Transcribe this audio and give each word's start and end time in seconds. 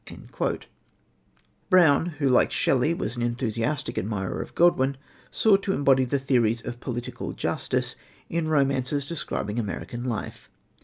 "Brown, 1.69 2.07
who, 2.17 2.27
like 2.27 2.51
Shelley, 2.51 2.91
was 2.91 3.15
an 3.15 3.21
enthusiastic 3.21 3.99
admirer 3.99 4.41
of 4.41 4.55
Godwin, 4.55 4.97
sought 5.29 5.61
to 5.61 5.73
embody 5.73 6.05
the 6.05 6.17
theories 6.17 6.63
of 6.65 6.79
Political 6.79 7.33
Justice 7.33 7.95
in 8.27 8.47
romances 8.47 9.05
describing 9.05 9.59
American 9.59 10.03
life. 10.03 10.49